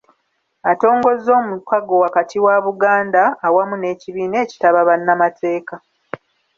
Atongozza 0.71 1.31
omukago 1.41 1.95
wakati 2.05 2.37
wa 2.45 2.55
Buganda 2.65 3.23
awamu 3.47 3.75
n'ekibiina 3.77 4.37
ekitaba 4.45 4.79
bannamateeka 4.87 5.75